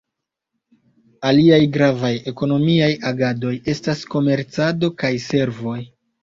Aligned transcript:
Aliaj 1.31 1.59
gravaj 1.75 2.11
ekonomiaj 2.31 2.89
agadoj 3.11 3.53
estas 3.75 4.03
komercado 4.15 4.91
kaj 5.05 5.13
servoj. 5.29 5.79